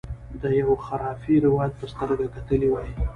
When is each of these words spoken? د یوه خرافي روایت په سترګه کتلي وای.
د 0.41 0.43
یوه 0.59 0.75
خرافي 0.85 1.35
روایت 1.45 1.73
په 1.79 1.85
سترګه 1.93 2.25
کتلي 2.35 2.67
وای. 2.71 2.89